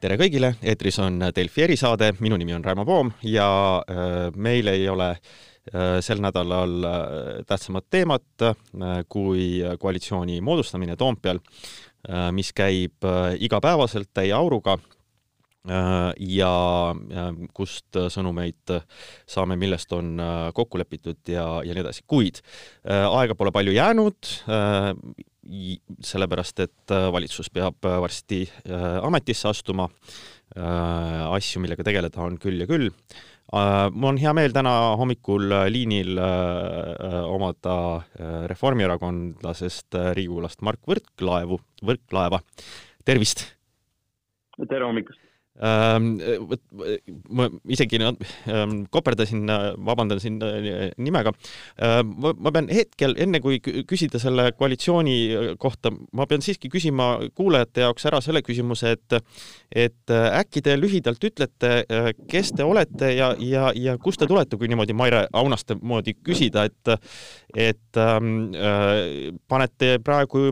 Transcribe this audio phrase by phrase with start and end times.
[0.00, 3.46] tere kõigile, eetris on Delfi erisaade, minu nimi on Raimo Poom ja
[3.80, 6.98] äh, meil ei ole äh, sel nädalal äh,
[7.48, 8.44] tähtsamat teemat
[9.08, 11.40] kui koalitsiooni moodustamine Toompeal,
[12.36, 13.02] mis käib
[13.42, 14.76] igapäevaselt täie auruga
[15.66, 16.50] ja
[17.56, 18.74] kust sõnumeid
[19.26, 20.12] saame, millest on
[20.54, 22.38] kokku lepitud ja, ja nii edasi, kuid
[22.86, 24.30] aega pole palju jäänud
[26.04, 29.90] sellepärast, et äh, valitsus peab äh, varsti äh, ametisse astuma.
[30.56, 32.86] asju, millega tegeleda on küll ja küll.
[33.50, 36.20] mul on hea meel täna hommikul liinil
[37.26, 37.74] omada
[38.46, 41.58] reformierakondlasest riigikogulast Mart Võrklaevu,
[41.90, 42.40] Võrklaeva.
[43.04, 43.42] tervist!
[44.70, 45.25] tere hommikust!
[45.56, 46.18] Ähm,
[47.32, 49.46] ma isegi ähm, koperdasin,
[49.86, 51.32] vabandan siin äh, nimega.
[51.80, 57.86] Ähm, ma pean hetkel, enne kui küsida selle koalitsiooni kohta, ma pean siiski küsima kuulajate
[57.86, 59.18] jaoks ära selle küsimuse, et
[59.72, 64.28] et äh, äkki te lühidalt ütlete, äh, kes te olete ja, ja, ja kust te
[64.28, 66.96] tulete, kui niimoodi Maire Aunaste moodi küsida, et
[67.56, 68.52] et ähm,
[69.48, 70.50] panete praegu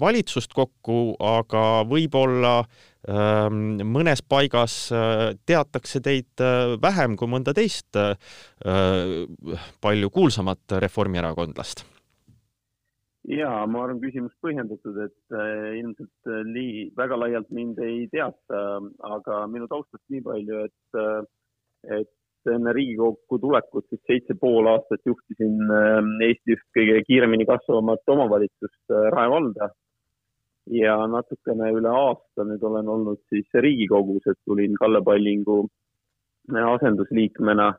[0.00, 4.76] valitsust kokku, aga võib-olla äh, mõnes paigas
[5.46, 6.42] teatakse teid
[6.82, 7.98] vähem kui mõnda teist
[9.82, 11.84] palju kuulsamat reformierakondlast?
[13.22, 15.36] jaa, ma arvan, küsimus põhjendatud, et
[15.78, 18.62] ilmselt lii-, väga laialt mind ei teata,
[19.06, 21.28] aga minu taustast nii palju, et,
[22.00, 25.60] et enne Riigikokku tulekut siis seitse pool aastat juhtisin
[26.26, 29.70] Eesti üht kõige kiiremini kasvavamat omavalitsust Rae valda
[30.70, 35.64] ja natukene üle aasta nüüd olen olnud siis Riigikogus, et tulin Kalle Pallingu
[36.50, 37.72] asendusliikmena.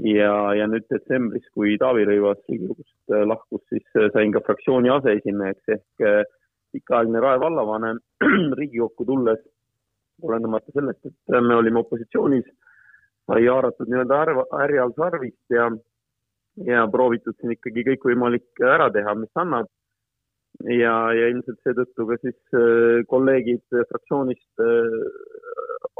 [0.00, 4.88] Ja, ja nüüd detsembris, kui Taavi Rõivas Riigikogust äh, lahkus, siis äh, sain ka fraktsiooni
[4.94, 6.04] aseesimeheks ehk
[6.72, 8.00] pikaaegne Rae vallavanem.
[8.58, 9.42] Riigikokku tulles,
[10.22, 12.48] olenemata sellest, et me olime opositsioonis,
[13.28, 14.22] sai haaratud nii-öelda
[14.56, 15.68] härjal sarvist ja,
[16.66, 19.68] ja proovitud siin ikkagi kõikvõimalik ära teha, mis annab
[20.68, 24.96] ja, ja ilmselt seetõttu ka siis äh, kolleegid fraktsioonist äh,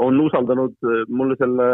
[0.05, 1.69] on usaldanud äh, mulle selle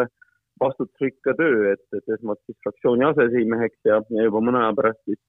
[0.62, 5.20] vastutusrikka töö, et, et esmalt siis fraktsiooni aseesimeheks ja, ja juba mõne aja pärast siis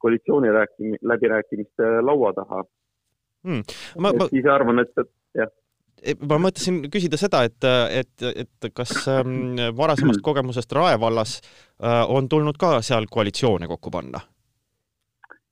[0.00, 2.62] koalitsiooni rääkimi-, läbirääkimiste laua taha.
[3.44, 3.64] Hmm..
[3.98, 4.28] Ma, ma...
[4.32, 5.10] siis arvan, et, et
[5.42, 5.52] jah.
[6.00, 7.60] E, ma mõtlesin küsida seda, et,
[7.92, 11.40] et, et kas ähm, varasemast kogemusest Rae vallas
[12.08, 14.22] on tulnud ka seal koalitsioone kokku panna?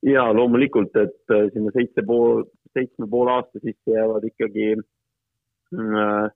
[0.05, 2.43] Ja loomulikult, et äh, sinna seitse pool,
[2.75, 6.29] seitsme poole aasta sisse jäävad ikkagi mm, äh,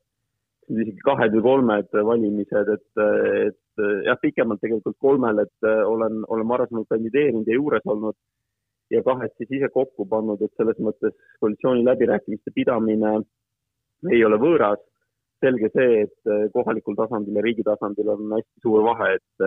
[0.74, 3.04] isegi kahed või kolmed valimised, et,
[3.48, 8.18] et jah, pikemalt tegelikult kolmel, et äh, olen, olen varasemalt kandideerinud ja juures olnud
[8.92, 13.20] ja kahed siis ise kokku pannud, et selles mõttes koalitsiooni läbirääkimiste pidamine
[14.12, 14.82] ei ole võõras.
[15.44, 19.44] selge see, et äh, kohalikul tasandil ja riigi tasandil on hästi suur vahe, et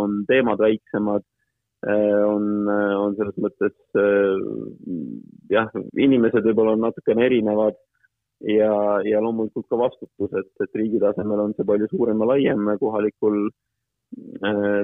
[0.00, 1.35] on teemad väiksemad Äh,
[1.94, 4.40] on, äh, on selles mõttes äh,
[5.52, 7.76] jah, inimesed võib-olla on natukene erinevad
[8.50, 8.72] ja,
[9.06, 13.46] ja loomulikult ka vastutus, et, et riigi tasemel on see palju suurem ja laiem, kohalikul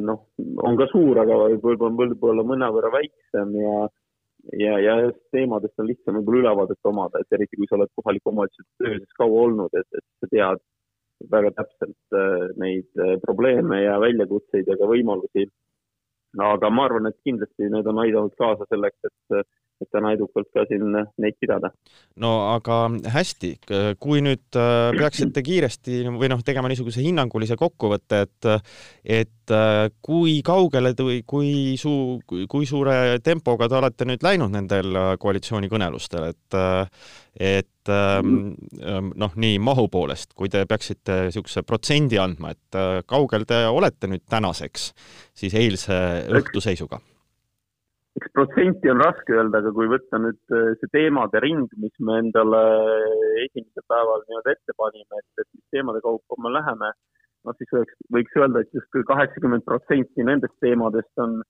[0.03, 0.23] noh,
[0.67, 3.75] on ka suur, aga võib-olla võib-olla mõnevõrra väiksem ja
[4.59, 4.95] ja, ja
[5.34, 9.45] teemadest on lihtsam võib-olla ülevaadet omada, et eriti kui sa oled kohaliku omavalitsuse töös kaua
[9.47, 10.63] olnud, et, et sa tead
[11.31, 12.17] väga täpselt
[12.59, 15.47] neid probleeme ja väljakutseid ja ka võimalusi
[16.41, 19.47] aga ma arvan, et kindlasti need on aidanud kaasa selleks, et,
[19.82, 21.72] et täna edukalt ka siin neid pidada.
[22.22, 22.78] no aga
[23.15, 23.53] hästi,
[24.03, 28.50] kui nüüd äh, peaksite kiiresti või noh, tegema niisuguse hinnangulise kokkuvõtte, et
[29.04, 34.97] et äh, kui kaugele või kui suu-, kui suure tempoga te olete nüüd läinud nendel
[34.97, 36.60] äh, koalitsioonikõnelustel, et
[37.32, 38.53] et ähm,
[38.84, 43.65] ähm, noh, nii mahu poolest, kui te peaksite niisuguse protsendi andma, et äh, kaugel te
[43.66, 44.91] olete nüüd tänaseks
[45.34, 45.97] siis eilse
[46.28, 47.00] õhtu seisuga?
[48.19, 52.19] Eks protsenti on raske öelda, aga kui võtta nüüd äh, see teemade ring, mis me
[52.25, 52.60] endale
[53.47, 56.92] esimesel päeval nii-öelda ette panime, et, et mis teemade kaupa me läheme,
[57.47, 61.41] noh siis võiks, võiks öelda, et justkui kaheksakümmend protsenti nendest teemadest on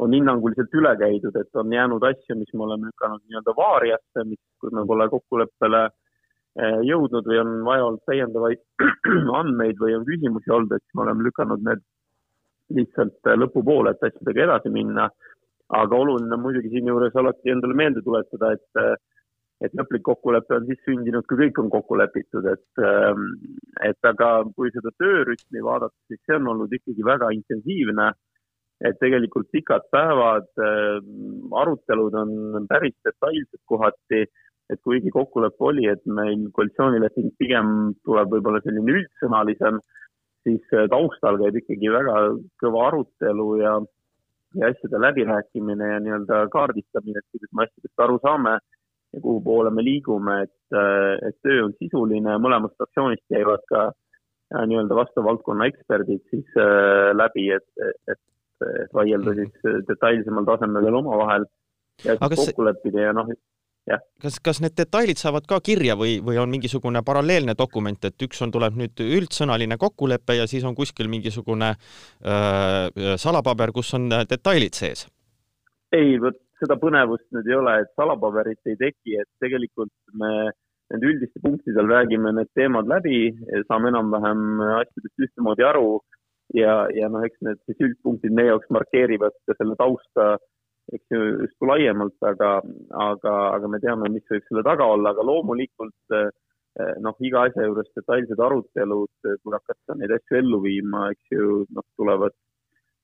[0.00, 4.40] on hinnanguliselt üle käidud, et on jäänud asju, mis me oleme lükanud nii-öelda vaariasse, mis,
[4.60, 8.62] kus me pole kokkuleppele eh, jõudnud või on vaja olnud täiendavaid
[9.40, 11.84] andmeid või on küsimusi olnud, et siis me oleme lükanud need
[12.72, 15.10] lihtsalt lõpupoole, et asjadega edasi minna.
[15.72, 18.94] Aga oluline on muidugi siinjuures alati endale meelde tuletada, et eh,
[19.62, 22.82] et lõplik kokkulepe on siis sündinud, kui kõik on kokku lepitud, et,
[23.86, 28.10] et aga kui seda töörütmi vaadata, siis see on olnud ikkagi väga intensiivne.
[28.82, 30.96] Et tegelikult pikad päevad, äh,
[31.60, 34.24] arutelud on päris detailsed kohati.
[34.72, 39.78] Et kuigi kokkulepe oli, et meil koalitsioonileping pigem tuleb võib-olla selline üldsõnalisem,
[40.42, 42.16] siis taustal käib ikkagi väga
[42.62, 43.76] kõva arutelu ja,
[44.54, 48.58] ja asjade läbirääkimine ja nii-öelda kaardistamine, et kuidas me asjadest aru saame
[49.12, 50.76] ja kuhu poole me liigume, et,
[51.28, 53.88] et töö on sisuline, mõlemast fraktsioonist käivad ka
[54.68, 57.68] nii-öelda vastava valdkonna eksperdid siis äh, läbi, et,
[58.12, 58.20] et,
[58.76, 59.40] et vaielda mhm.
[59.40, 61.48] siis detailsemal tasemel veel omavahel
[62.04, 62.68] ja kokku see...
[62.68, 63.32] leppida ja noh,
[63.90, 64.02] jah.
[64.22, 68.42] kas, kas need detailid saavad ka kirja või, või on mingisugune paralleelne dokument, et üks
[68.44, 74.78] on, tuleb nüüd üldsõnaline kokkulepe ja siis on kuskil mingisugune äh, salapaber, kus on detailid
[74.78, 75.06] sees?
[75.92, 80.52] ei, vot seda põnevust nüüd ei ole, et salapaberit ei teki, et tegelikult me
[80.92, 83.32] nende üldiste punktidel räägime need teemad läbi,
[83.68, 86.00] saame enam-vähem asjadest ühtemoodi aru
[86.56, 90.36] ja, ja noh, eks need siis üldpunktid meie jaoks markeerivad ka selle tausta,
[90.96, 92.54] eks ju, justkui laiemalt, aga,
[93.06, 96.16] aga, aga me teame, mis võib selle taga olla, aga loomulikult
[97.04, 101.86] noh, iga asja juures detailsed arutelud, kui hakata neid asju ellu viima, eks ju, noh,
[102.00, 102.36] tulevad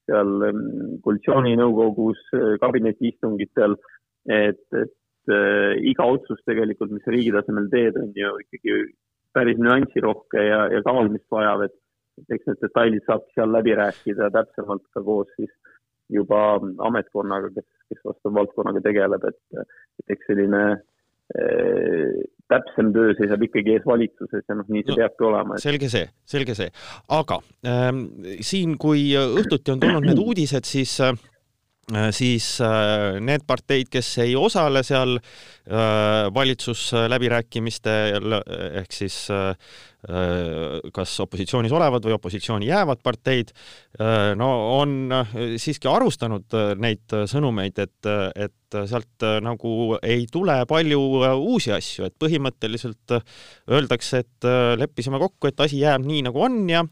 [0.08, 0.46] seal
[1.04, 2.22] koalitsiooninõukogus,
[2.62, 3.76] kabinetiistungitel,
[4.32, 5.34] et, et
[5.90, 8.78] iga otsus tegelikult, mis sa riigi tasemel teed, on ju ikkagi
[9.36, 14.86] päris nüansirohke ja, ja kaalumist vajav, et eks need detailid saabki seal läbi rääkida täpsemalt
[14.94, 15.52] ka koos siis
[16.12, 16.42] juba
[16.88, 19.62] ametkonnaga, kes, kes vastava valdkonnaga tegeleb, et,
[20.02, 22.18] et eks selline äh,
[22.48, 25.64] täpsem töö seisab ikkagi ees valitsuses ja noh, nii see no, peabki olema et....
[25.64, 26.70] selge see, selge see.
[27.18, 28.04] aga ähm,
[28.40, 31.12] siin, kui õhtuti on tulnud need uudised, siis äh,
[32.12, 38.32] siis äh, need parteid, kes ei osale seal äh, valitsusläbirääkimistel
[38.82, 39.54] ehk siis äh,
[40.94, 43.48] kas opositsioonis olevad või opositsiooni jäävad parteid,
[44.38, 44.46] no
[44.76, 45.10] on
[45.58, 48.06] siiski arvustanud neid sõnumeid, et,
[48.38, 48.54] et
[48.90, 50.98] sealt nagu ei tule palju
[51.38, 53.14] uusi asju, et põhimõtteliselt
[53.70, 54.48] öeldakse, et
[54.80, 56.84] leppisime kokku, et asi jääb nii, nagu on ja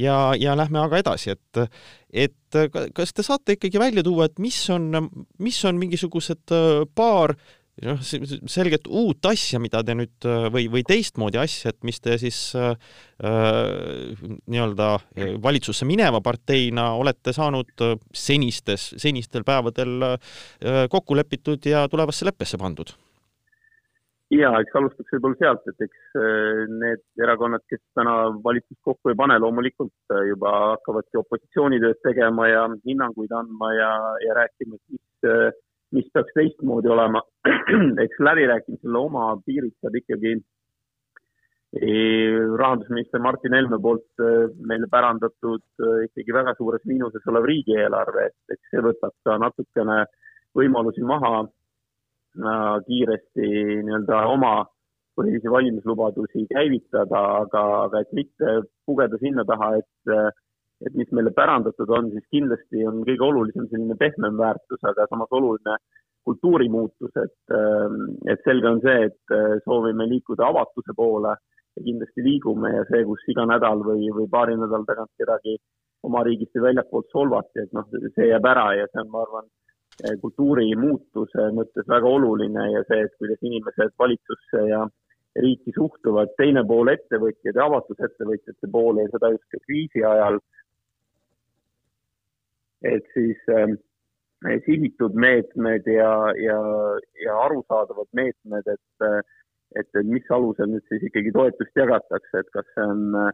[0.00, 1.64] ja, ja lähme aga edasi, et
[2.10, 2.58] et
[2.94, 4.90] kas te saate ikkagi välja tuua, et mis on,
[5.38, 6.54] mis on mingisugused
[6.98, 7.36] paar
[7.84, 8.00] noh,
[8.50, 12.74] selget uut asja, mida te nüüd või, või teistmoodi asja, et mis te siis äh,
[13.20, 14.90] nii-öelda
[15.42, 17.86] valitsusse mineva parteina olete saanud
[18.16, 20.34] senistes, senistel päevadel äh,
[20.90, 22.92] kokku lepitud ja tulevasse leppesse pandud?
[24.30, 26.12] ja eks alustaks võib-olla sealt, et eks
[26.70, 28.12] need erakonnad, kes täna
[28.44, 33.90] valitsust kokku ei pane, loomulikult juba hakkavadki opositsioonitööd tegema ja hinnanguid andma ja,
[34.22, 35.58] ja rääkima, et mis
[35.96, 37.22] mis peaks teistmoodi olema.
[38.04, 40.36] eks läbirääkimisele oma piirid saab ikkagi
[42.58, 48.54] rahandusminister Martin Helme poolt äh, meile pärandatud äh, ikkagi väga suures miinuses olev riigieelarve, et
[48.56, 50.00] eks see võtab ka natukene
[50.58, 53.46] võimalusi maha äh, kiiresti
[53.86, 54.66] nii-öelda oma
[55.14, 60.34] põhilisi valimislubadusi käivitada, aga, aga et mitte pugeda sinna taha, et
[60.86, 65.32] et mis meile pärandatud on, siis kindlasti on kõige olulisem selline pehmem väärtus, aga samas
[65.36, 65.76] oluline
[66.24, 71.34] kultuurimuutus, et, ähm, et selge on see, et äh, soovime liikuda avatuse poole
[71.76, 75.56] ja kindlasti liigume ja see, kus iga nädal või, või paari nädala tagant kedagi
[76.06, 79.48] oma riigist või väljapoolt solvati, et noh, see jääb ära ja see on, ma arvan,
[80.04, 84.84] äh, kultuurimuutuse mõttes väga oluline ja see, et kuidas inimesed valitsusse ja
[85.40, 90.40] riiki suhtuvad, teine pool ettevõtjad ja avatusettevõtjate poole ja seda just ka kriisi ajal
[92.86, 93.74] et siis äh,
[94.64, 96.60] sihitud meetmed ja, ja,
[97.24, 99.20] ja arusaadavad meetmed, et, äh,
[99.76, 103.32] et, et mis alusel nüüd siis ikkagi toetust jagatakse, et kas see on äh,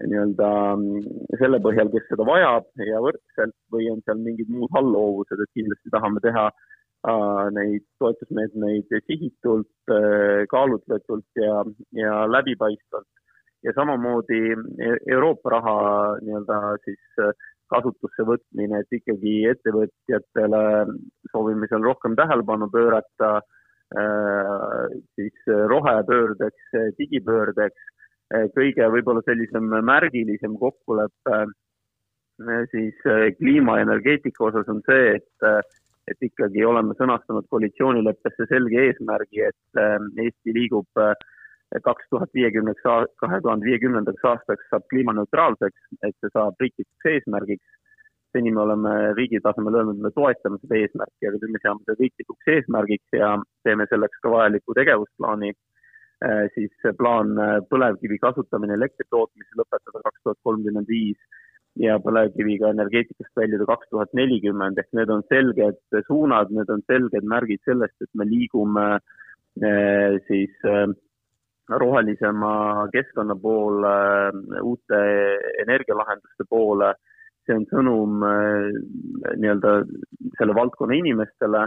[0.00, 5.40] nii-öelda mm, selle põhjal, kes seda vajab ja võrdselt või on seal mingid muud allhoovused,
[5.40, 11.64] et kindlasti tahame teha äh, neid toetusmeetmeid sihitult äh,, kaalutletult ja,
[11.96, 13.08] ja läbipaistvalt.
[13.62, 15.76] ja samamoodi e-, Euroopa raha
[16.24, 17.34] nii-öelda siis äh,
[17.72, 20.62] kasutusse võtmine, et ikkagi ettevõtjatele
[21.32, 23.32] soovime seal rohkem tähelepanu pöörata,
[23.96, 27.90] äh, siis rohepöördeks, digipöördeks,
[28.34, 32.98] äh, kõige võib-olla sellisem märgilisem kokkulepe äh, siis
[33.38, 35.70] kliima ja energeetika osas on see, et
[36.10, 39.78] et ikkagi oleme sõnastanud koalitsioonileppesse selge eesmärgi, et
[40.18, 40.98] Eesti liigub
[41.80, 42.82] kaks tuhat viiekümneks,
[43.22, 47.78] kahe tuhande viiekümnendaks aastaks saab kliimaneutraalseks, et see saab riiklikuks eesmärgiks.
[48.32, 51.96] seni me oleme riigi tasemel öelnud, me toetame seda eesmärki, aga nüüd me seame seda
[51.98, 53.34] riiklikuks eesmärgiks ja
[53.68, 55.50] teeme selleks ka vajaliku tegevusplaani.
[56.24, 61.18] Äh, siis plaan äh, põlevkivi kasutamine elektri tootmisel lõpetada kaks tuhat kolmkümmend viis
[61.82, 67.28] ja põlevkiviga energeetikast väljuda kaks tuhat nelikümmend ehk need on selged suunad, need on selged
[67.34, 68.86] märgid sellest, et me liigume
[70.28, 70.54] siis
[71.78, 73.94] rohelisema keskkonna poole,
[74.62, 75.00] uute
[75.64, 76.94] energialahenduste poole.
[77.42, 79.70] see on sõnum nii-öelda
[80.38, 81.64] selle valdkonna inimestele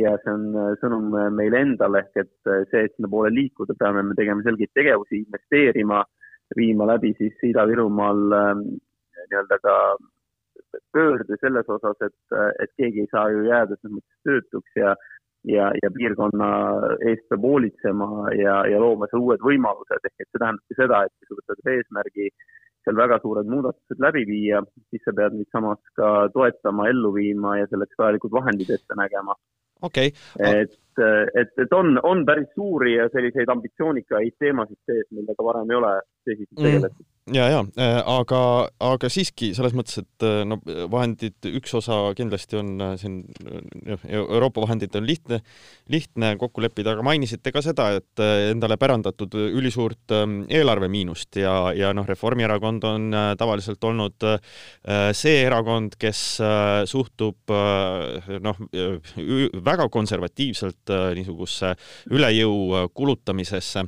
[0.00, 0.46] ja see on
[0.80, 6.00] sõnum meile endale ehk et see, et sinnapoole liikuda, peame me tegema selgeid tegevusi, investeerima,
[6.56, 9.76] viima läbi siis Ida-Virumaal nii-öelda ka
[10.92, 14.94] pöörde selles osas, et, et keegi ei saa ju jääda selles mõttes töötuks ja,
[15.48, 16.48] ja, ja piirkonna
[17.08, 18.08] eest peab hoolitsema
[18.38, 21.72] ja, ja looma seal uued võimalused, ehk et see tähendabki seda, et kui sa võtad
[21.74, 22.28] eesmärgi
[22.82, 27.56] seal väga suured muudatused läbi viia, siis sa pead neid samas ka toetama, ellu viima
[27.60, 29.36] ja selleks vajalikud vahendid ette nägema.
[29.82, 30.62] okei okay..
[30.64, 30.78] et,
[31.42, 35.96] et, et on, on päris suuri ja selliseid ambitsioonikaid teemasid sees, millega varem ei ole
[36.26, 36.68] tõsiselt mm.
[36.68, 38.40] tegeletud mm ja, ja äh, aga,
[38.82, 40.58] aga siiski selles mõttes, et äh, no
[40.90, 43.20] vahendid, üks osa kindlasti on äh, siin
[44.08, 45.38] Euroopa vahendid on lihtne,
[45.92, 51.92] lihtne kokku leppida, aga mainisite ka seda, et endale pärandatud ülisuurt ähm, eelarvemiinust ja, ja
[51.94, 54.26] noh, Reformierakond on tavaliselt olnud
[55.16, 56.20] see erakond, kes
[56.90, 57.52] suhtub
[58.42, 58.62] noh,
[59.70, 61.74] väga konservatiivselt niisugusesse
[62.14, 63.86] üle jõu kulutamisesse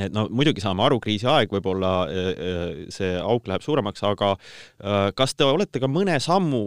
[0.00, 5.10] et no muidugi saame aru, kriisiaeg, võib-olla äh, äh, see auk läheb suuremaks, aga äh,
[5.16, 6.62] kas te olete ka mõne sammu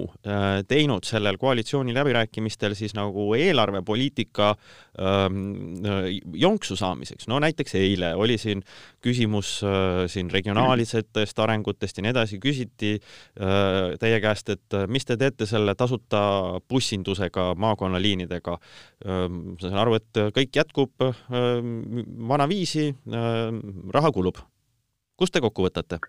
[0.69, 4.51] teinud sellel koalitsiooni läbirääkimistel siis nagu eelarvepoliitika
[4.99, 5.37] ähm,
[6.37, 8.63] jonksu saamiseks, no näiteks eile oli siin
[9.05, 9.51] küsimus
[10.11, 12.95] siin regionaalsetest arengutest ja nii edasi, küsiti
[13.35, 16.21] teie käest, et mis te teete selle tasuta
[16.69, 18.57] bussindusega maakonnaliinidega.
[19.05, 21.05] Ähm, ma saan aru, et kõik jätkub
[22.33, 23.51] vanaviisi Äh,
[23.93, 24.39] raha kulub.
[25.15, 25.99] kust te kokku võtate?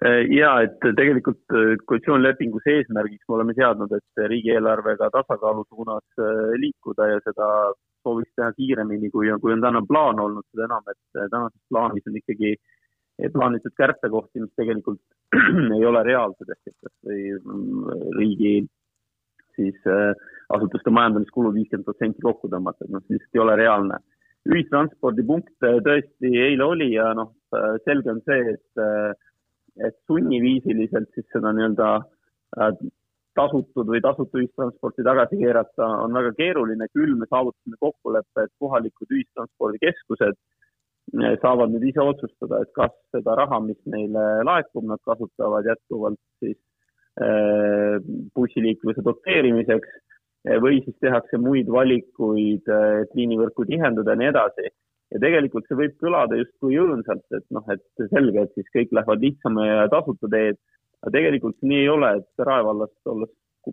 [0.00, 6.24] Äh, ja et tegelikult äh, koalitsioonilepingus eesmärgiks me oleme seadnud, et riigieelarvega tasakaalu suunas
[6.64, 7.50] liikuda ja seda
[8.02, 12.06] sooviks teha kiiremini, kui on, kui on täna plaan olnud, seda enam, et tänases plaanis
[12.08, 12.54] on ikkagi
[13.32, 15.00] plaanitud kärpekohti, mis tegelikult
[15.76, 18.54] ei ole reaalsed ehk et kas või mm, riigi
[19.58, 19.90] siis
[20.54, 23.98] asutuste majandamiskulud viiskümmend protsenti kokku tõmmata, et noh, see lihtsalt ei ole reaalne.
[24.48, 27.34] Ühistranspordipunkt tõesti eile oli ja noh,
[27.84, 29.18] selge on see, et,
[29.84, 31.90] et sunniviisiliselt siis seda nii-öelda
[33.38, 39.14] tasutud või tasuta ühistransporti tagasi keerata on väga keeruline, küll me saavutasime kokkuleppe, et kohalikud
[39.16, 45.68] ühistranspordikeskused äh, saavad nüüd ise otsustada, et kas seda raha, mis neile laekub, nad kasutavad
[45.70, 46.58] jätkuvalt siis
[47.22, 47.98] äh,
[48.36, 49.98] bussiliikluse doteerimiseks
[50.64, 52.68] või siis tehakse muid valikuid,
[53.02, 54.70] et liinivõrku tihendada ja nii edasi.
[55.10, 59.24] ja tegelikult see võib kõlada justkui õõnsalt, et noh, et selge, et siis kõik lähevad
[59.24, 60.56] lihtsama ja tasuta teed,
[61.02, 63.32] aga tegelikult nii ei ole, et Rae vallast olles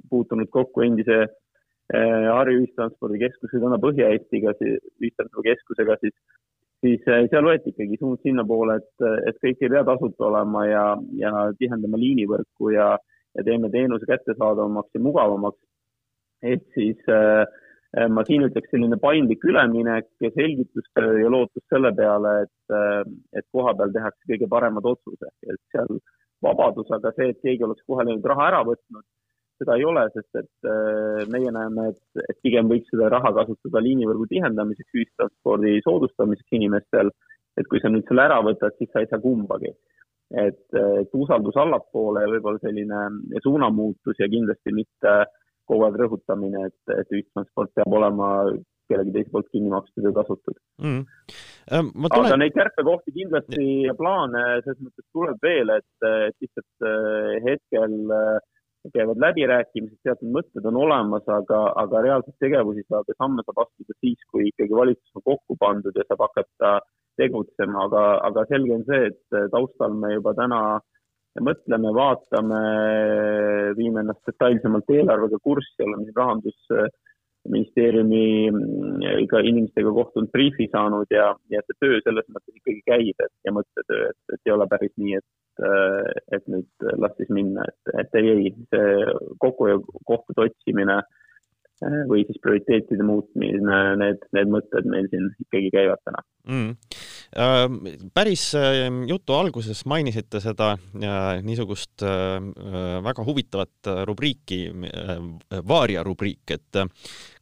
[0.09, 6.15] puutunud kokku endise eh, Harju ühistranspordikeskuse, täna Põhja-Eestiga, ühistranspordikeskusega, siis,
[6.83, 10.87] siis eh, seal võeti ikkagi suund sinnapoole, et, et kõik ei pea tasuta olema ja,
[11.19, 12.95] ja tihendame liinivõrku ja,
[13.37, 15.61] ja teeme teenuse kättesaadavamaks ja mugavamaks.
[16.45, 17.47] Ehk siis äh,
[17.97, 23.01] äh, ma siin ütleks selline paindlik üleminek ja selgitustöö ja lootus selle peale, et, äh,
[23.39, 25.97] et kohapeal tehakse kõige paremad otsused, et seal
[26.43, 29.05] vabadus, aga see, et keegi oleks kohe nüüd raha ära võtnud,
[29.57, 30.67] seda ei ole, sest et
[31.33, 37.09] meie näeme, et, et pigem võiks seda raha kasutada liinivõrgu tihendamiseks, ühistranspordi soodustamiseks inimestel.
[37.57, 39.73] et kui sa nüüd selle ära võtad, siis sa ei saa kumbagi.
[40.29, 45.25] et, et usaldus allapoole ja võib-olla selline suunamuutus ja kindlasti mitte äh,
[45.67, 48.29] kogu aeg rõhutamine, et, et ühistransport peab olema
[48.91, 51.05] kellegi teise poolt kinni makstud ja tasutud mm..
[51.71, 52.27] Ähm, tulen...
[52.31, 57.97] aga neid kärpekohti kindlasti ja plaane selles mõttes tuleb veel, et, et lihtsalt äh, hetkel
[58.17, 58.37] äh,
[58.93, 63.97] käivad läbirääkimised, teatud mõtted on olemas, aga, aga reaalseid tegevusi saab ja samme saab astuda
[63.99, 66.77] siis, kui ikkagi valitsus on kokku pandud ja saab hakata
[67.19, 70.85] tegutsema, aga, aga selge on see, et taustal me juba täna äh,
[71.43, 72.61] mõtleme, vaatame,
[73.77, 76.15] viime ennast detailsemalt eelarvega kurssi, oleme siin
[77.47, 83.33] rahandusministeeriumi ka inimestega kohtunud, briifi saanud ja, ja see töö selles mõttes ikkagi käib, et
[83.45, 85.25] ja mõttetöö, et, et ei ole päris nii, et,
[86.31, 89.05] et nüüd las siis minna, et, et ei, ei, see
[89.39, 91.01] kokkuhoiukohtade otsimine
[91.81, 96.23] või siis prioriteetide muutmine, need, need mõtted meil siin ikkagi käivad täna.
[96.47, 96.69] Mm.
[97.37, 97.77] Ähm,
[98.15, 102.39] päris ähm, jutu alguses mainisite seda äh, niisugust äh,
[103.05, 105.17] väga huvitavat rubriiki, äh,
[105.67, 106.81] Vaaria rubriik, et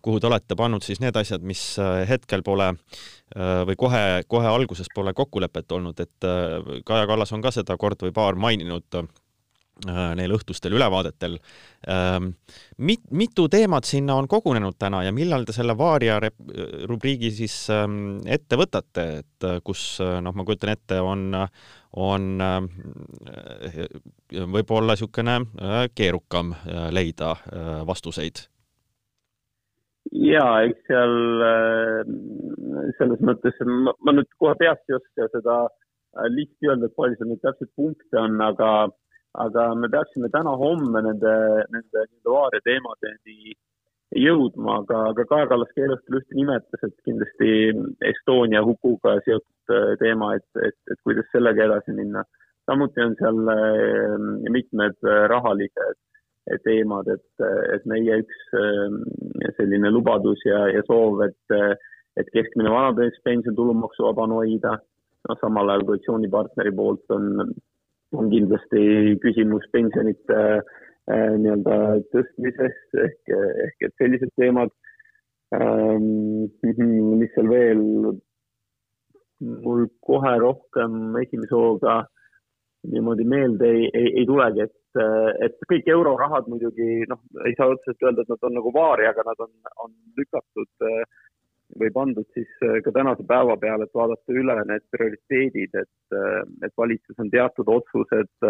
[0.02, 1.62] kuhu te olete pannud siis need asjad, mis
[2.06, 2.68] hetkel pole
[3.66, 6.28] või kohe, kohe alguses pole kokkulepet olnud, et
[6.86, 9.00] Kaja Kallas on ka seda kord või paar maininud
[9.86, 11.36] neil õhtustel ülevaadetel.
[11.92, 12.30] Ähm,
[12.78, 16.20] mit-, mitu teemat sinna on kogunenud täna ja millal te selle Vaaria
[16.88, 21.28] rubriigi siis ähm, ette võtate, et kus noh, ma kujutan ette, on,
[22.00, 22.28] on
[24.56, 25.40] võib-olla niisugune
[25.96, 26.56] keerukam
[26.96, 27.36] leida
[27.88, 28.46] vastuseid
[30.14, 31.16] ja eks seal
[31.46, 32.14] äh,
[33.00, 37.18] selles mõttes ma, ma nüüd kohe peast ei oska seda äh, listi öelda, et palju
[37.18, 38.72] seal neid täpseid punkte on, aga,
[39.44, 41.36] aga me peaksime täna-homme nende,
[41.74, 43.56] nende, nende vaaria teemadeni
[44.16, 47.52] jõudma, aga, aga Kaja Kallas keelustul ühte nimetas, et kindlasti
[48.12, 52.24] Estonia hukuga seotud äh, teema, et, et, et kuidas sellega edasi minna.
[52.66, 53.42] samuti on seal
[54.50, 54.96] mitmed
[55.30, 56.00] rahalised
[56.64, 58.40] teemad, et, et meie üks
[59.58, 61.56] selline lubadus ja, ja soov, et,
[62.18, 64.76] et keskmine vanaduspension tulumaksuvabana hoida,
[65.30, 67.54] noh, samal ajal koalitsioonipartneri poolt on,
[68.20, 68.82] on kindlasti
[69.24, 71.78] küsimus pensionite äh, nii-öelda
[72.14, 73.34] tõstmisest ehk,
[73.68, 74.74] ehk et sellised teemad
[75.56, 76.48] ähm,.
[76.66, 77.84] mis seal veel,
[79.66, 82.02] mul kohe rohkem esimese hooga
[82.92, 84.82] niimoodi meelde ei, ei, ei tulegi, et
[85.44, 89.26] et kõik eurorahad muidugi noh, ei saa otseselt öelda, et nad on nagu vaari, aga
[89.28, 89.50] nad on,
[89.84, 90.86] on lükatud
[91.80, 92.52] või pandud siis
[92.86, 96.18] ka tänase päeva peale, et vaadata üle need prioriteedid, et,
[96.66, 98.48] et valitsus on teatud otsused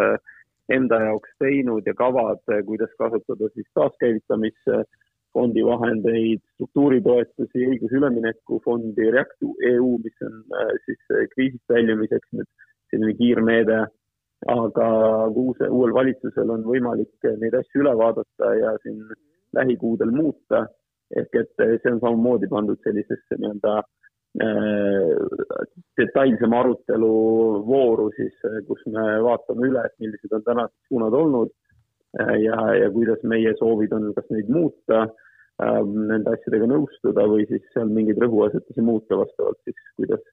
[0.76, 9.48] enda jaoks teinud ja kavad, kuidas kasutada siis taaskäivitamisfondi vahendeid, struktuuritoetusi, õiglase ülemineku fondi, React
[9.72, 10.42] EU, mis on
[10.88, 12.50] siis kriisist väljumiseks nüüd
[12.92, 13.86] selline kiirmeede
[14.52, 14.88] aga
[15.32, 19.02] uus, uuel valitsusel on võimalik neid asju üle vaadata ja siin
[19.56, 20.66] lähikuudel muuta.
[21.22, 25.12] Ehk et see on samamoodi pandud sellisesse nii-öelda äh,
[26.00, 27.12] detailsema arutelu
[27.68, 28.36] vooru siis,
[28.70, 31.54] kus me vaatame üle, et millised on tänased suunad olnud
[32.16, 37.64] ja, ja kuidas meie soovid on, kas neid muuta äh,, nende asjadega nõustuda või siis
[37.74, 40.24] seal mingeid rõhuasetusi muuta vastavalt siis, kuidas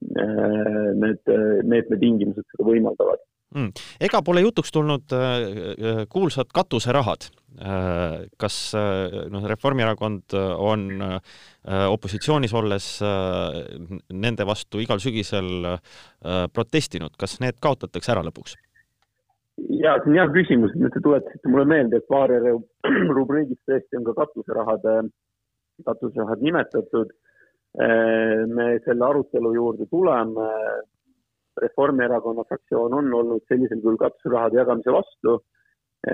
[0.00, 1.28] need
[1.68, 3.20] meetme tingimused seda võimaldavad
[3.54, 3.84] mm..
[4.00, 8.26] ega pole jutuks tulnud äh, äh, kuulsad katuserahad äh,.
[8.40, 11.20] kas äh, noh, Reformierakond on äh,
[11.90, 13.60] opositsioonis olles äh,
[14.12, 18.56] nende vastu igal sügisel äh, protestinud, kas need kaotatakse ära lõpuks?
[19.68, 22.38] ja see on hea küsimus, nüüd te tuletasite mulle meelde, et paari
[23.16, 24.94] rubriigis tõesti on ka katuserahade,
[25.86, 27.12] katuserahad nimetatud.
[27.80, 30.48] Äh, me selle arutelu juurde tuleme
[31.60, 35.40] Reformierakonna fraktsioon on olnud sellisel kujul katuserahade jagamise vastu.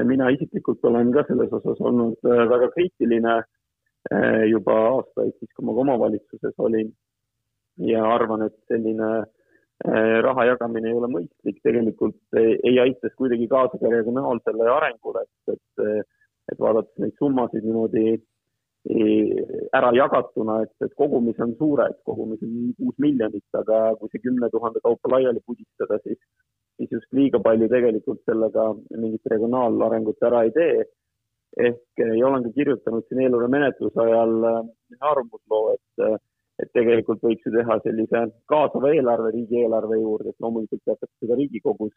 [0.04, 5.66] mina isiklikult olen ka selles osas olnud äh, väga kriitiline äh, juba aastaid, siis kui
[5.66, 6.90] ma ka omavalitsuses olin
[7.78, 9.10] ja arvan, et selline
[10.24, 15.52] raha jagamine ei ole mõistlik, tegelikult ei, ei aita kuidagi kaasa ka regionaalsele arengule, et,
[15.52, 16.06] et,
[16.52, 18.16] et vaadates neid summasid niimoodi
[18.86, 24.50] ära jagatuna, et, et kogumis on suured, kogumis on kuus miljonit, aga kui see kümne
[24.52, 26.20] tuhande kaupa laiali pudistada, siis,
[26.78, 30.86] siis just liiga palju tegelikult sellega mingit regionaalarengut ära ei tee.
[31.56, 34.56] ehk ja olen ka kirjutanud siin eelarve menetluse ajal äh,
[35.00, 36.22] arvamusloo, et,
[36.62, 41.94] et tegelikult võiks ju teha sellise kaasava eelarve riigieelarve juurde, et loomulikult peatakse ka Riigikogus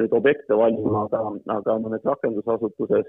[0.00, 1.20] nüüd objekte valima, aga,
[1.56, 3.06] aga mõnes rakendusasutuses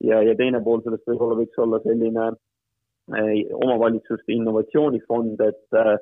[0.00, 5.94] ja, ja teine pool sellest võib-olla võiks olla selline eh, omavalitsuste innovatsioonifond, et, eh,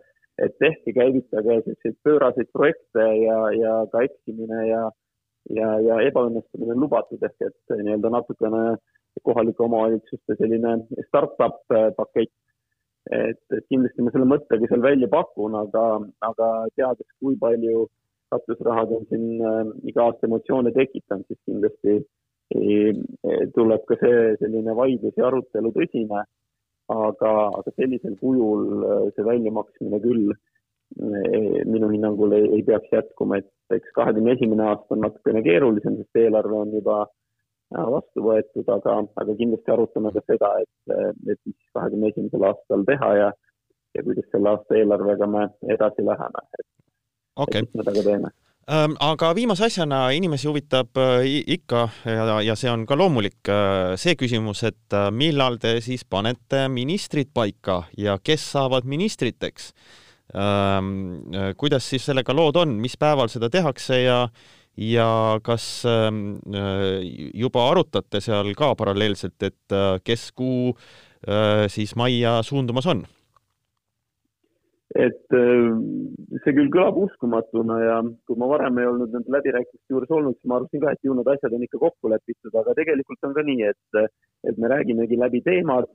[0.47, 4.85] et tehke, käivitage selliseid pööraseid projekte ja, ja ka eksimine ja,
[5.59, 8.63] ja, ja ebaõnnestumine on lubatud, ehk et nii-öelda natukene
[9.29, 10.79] kohalike omavalitsuste selline
[11.09, 12.33] startup eh, pakett.
[13.11, 15.87] et, et kindlasti ma selle mõttega seal välja pakun, aga,
[16.23, 17.89] aga teades, kui palju
[18.31, 19.25] katusrahad on siin
[19.91, 22.05] iga aasta emotsioone tekitanud, siis kindlasti äh,
[23.55, 26.25] tuleb ka see selline vaidlus ja arutelu tõsine,
[26.93, 33.41] aga, aga sellisel kujul äh, see väljamaksmine küll äh, minu hinnangul ei, ei peaks jätkuma,
[33.43, 38.69] et eks kahekümne esimene aasta on natukene keerulisem, sest eelarve on juba äh, vastu võetud,
[38.77, 40.99] aga, aga kindlasti arutame ka seda, et,
[41.33, 43.33] et mis kahekümne esimesel aastal teha ja,
[43.97, 46.47] ja kuidas selle aasta eelarvega me edasi läheme.
[46.59, 46.71] et
[47.47, 47.69] okay.
[47.73, 48.35] seda ka teeme
[48.69, 53.51] aga viimase asjana inimesi huvitab ikka ja, ja see on ka loomulik
[53.99, 59.73] see küsimus, et millal te siis panete ministrid paika ja kes saavad ministriteks.
[61.57, 64.29] kuidas siis sellega lood on, mis päeval seda tehakse ja
[64.77, 65.83] ja kas
[67.35, 70.77] juba arutate seal ka paralleelselt, et kes kuu
[71.69, 73.05] siis majja suundumas on?
[74.99, 75.35] Et
[76.45, 77.97] see küll kõlab uskumatuna ja
[78.29, 81.17] kui ma varem ei olnud nende läbirääkimiste juures olnud, siis ma arvasin ka, et ju
[81.17, 84.13] need asjad on ikka kokku lepitud, aga tegelikult on ka nii, et,
[84.51, 85.89] et me räägimegi läbi teemad,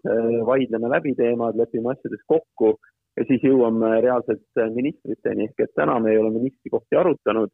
[0.49, 2.73] vaidleme läbi teemad, lepime asjades kokku
[3.17, 7.53] ja siis jõuame reaalselt ministriteni, ehk et täna me ei ole ministrikohti arutanud.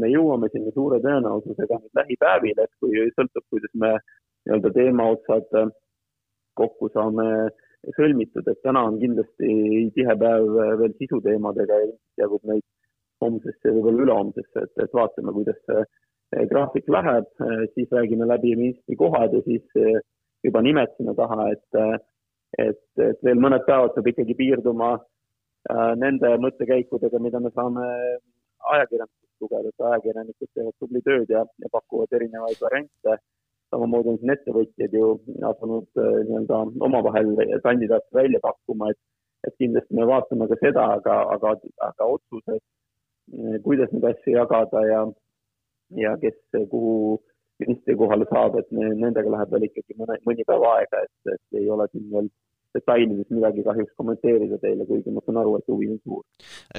[0.00, 5.52] me jõuame sinna suure tõenäosusega nüüd lähipäevil, et kui sõltub, kuidas me nii-öelda teemaotsad
[6.56, 7.26] kokku saame
[7.94, 9.52] sõlmitud, et täna on kindlasti
[9.94, 10.48] tihe päev
[10.80, 11.92] veel sisuteemadega ja
[12.24, 12.64] jagub neid
[13.22, 17.28] homsesse võib-olla ülehomsesse, et, et vaatame, kuidas see graafik läheb,
[17.74, 19.64] siis räägime läbi ministrikohad ja siis
[20.44, 22.02] juba nimed sinna taha, et,
[22.58, 27.86] et, et veel mõned päevad peab ikkagi piirduma äh, nende mõttekäikudega, mida me saame
[28.74, 33.18] ajakirjandusest lugeda, et ajakirjanikud teevad tubli tööd ja, ja pakuvad erinevaid variante
[33.74, 35.10] samamoodi on siin ettevõtjad ju
[35.50, 37.32] asunud äh, nii-öelda omavahel
[37.64, 39.00] kandidaate välja pakkuma, et,
[39.48, 41.54] et kindlasti me vaatame ka seda, aga, aga,
[41.90, 45.00] aga otsused, äh, kuidas neid asju jagada ja,
[46.02, 46.38] ja kes
[46.72, 47.20] kuhu
[47.62, 51.70] ministri kohale saab, et nendega läheb veel ikkagi mõne, mõni päev aega, et, et ei
[51.72, 52.28] ole siin veel
[52.76, 56.22] detailides midagi kahjuks kommenteerida teile, kuigi ma saan aru, et huvi on suur.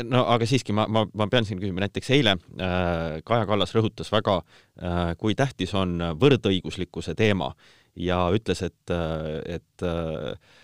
[0.05, 4.13] no aga siiski ma, ma, ma pean siin küsima, näiteks eile äh, Kaja Kallas rõhutas
[4.13, 7.51] väga äh,, kui tähtis on võrdõiguslikkuse teema
[7.97, 10.55] ja ütles, et, äh, et äh,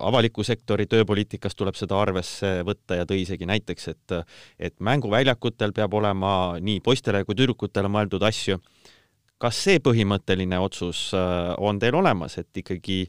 [0.00, 4.14] avaliku sektori tööpoliitikas tuleb seda arvesse võtta ja tõi isegi näiteks, et
[4.56, 8.56] et mänguväljakutel peab olema nii poistele kui tüdrukutele mõeldud asju
[9.44, 13.02] kas see põhimõtteline otsus äh, on teil olemas, et ikkagi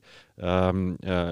[0.44, 1.32] ähm, äh,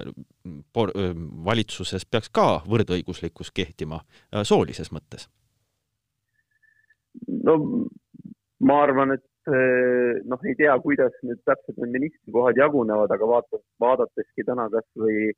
[0.76, 1.12] por, äh,
[1.46, 4.04] valitsuses peaks ka võrdõiguslikkus kehtima
[4.48, 5.28] soolises mõttes?
[7.44, 7.60] no
[8.64, 9.54] ma arvan, et
[10.26, 15.34] noh, ei tea, kuidas nüüd täpselt need ministrikohad jagunevad, aga vaata, vaadateski täna kasvõi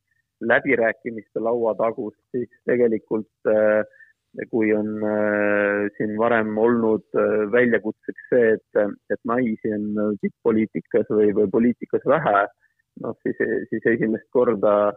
[0.45, 3.81] läbirääkimiste laua tagust, siis tegelikult äh,
[4.51, 11.31] kui on äh, siin varem olnud äh, väljakutseks see, et, et naisi on tipp-poliitikas või,
[11.37, 12.45] või poliitikas vähe,
[13.03, 13.39] noh siis,
[13.71, 14.93] siis esimest korda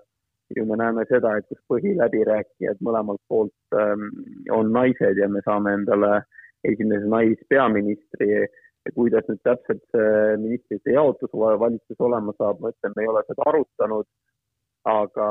[0.57, 4.09] ju me näeme seda, et kus põhiläbirääkijad mõlemalt poolt ähm,
[4.55, 6.23] on naised ja me saame endale
[6.67, 8.47] esimese naispeaministri
[8.95, 13.47] kuidas nüüd täpselt see ministrite jaotus valitsuses olema saab, ma ütlen, me ei ole seda
[13.51, 14.07] arutanud,
[14.89, 15.29] aga,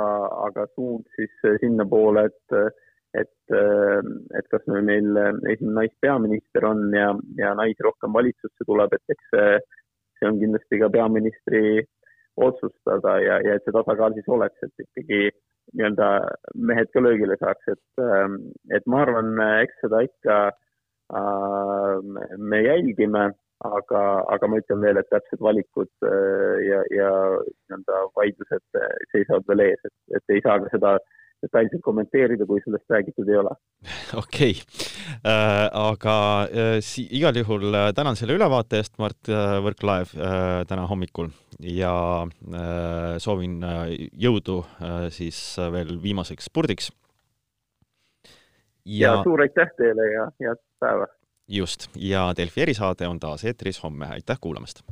[0.48, 2.70] aga suund siis sinnapoole, et, äh,
[3.15, 5.15] et kas meil
[5.52, 9.58] esimene naispeaminister on ja, ja naisi rohkem valitsusse tuleb, et eks see,
[10.20, 11.63] see on kindlasti ka peaministri
[12.38, 15.22] otsustada ja, ja et see tasakaal siis oleks, et ikkagi
[15.78, 16.12] nii-öelda
[16.70, 18.38] mehed ka löögile saaks, et, äh,
[18.78, 20.38] et ma arvan, eks seda ikka
[21.17, 23.30] äh, me jälgime,
[23.67, 24.02] aga,
[24.36, 28.82] aga ma ütlen veel, et täpsed valikud äh, ja, ja nii-öelda vaidlused
[29.13, 33.30] seisavad veel ees, et, et ei saa ka seda äh, detailselt kommenteerida, kui sellest räägitud
[33.30, 33.54] ei ole.
[34.21, 34.88] okei okay.
[35.21, 40.62] äh,, aga äh, si-, igal juhul äh, tänan selle ülevaate eest, Mart äh, Võrklaev äh,
[40.69, 41.32] täna hommikul
[41.63, 41.93] ja
[42.26, 46.91] äh, soovin äh, jõudu äh, siis äh, veel viimaseks spurdiks.
[48.86, 51.10] ja, ja suur aitäh teile ja head päeva!
[51.47, 54.84] just, ja Delfi erisaade on taas eetris homme, aitäh kuulamast!